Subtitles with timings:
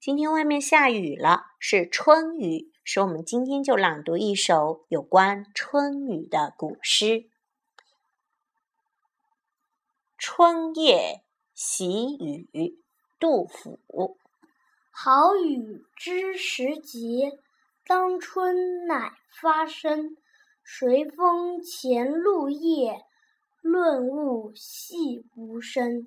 [0.00, 7.28] 今天外面下雨了，是春雨，所以我们今天就朗读一首有关春雨的古诗。
[10.16, 12.80] 春夜喜雨，
[13.18, 13.80] 杜甫。
[14.92, 17.36] 好雨知时节，
[17.84, 20.16] 当春乃发生。
[20.64, 23.04] 随风潜入夜，
[23.62, 26.06] 润物细无声。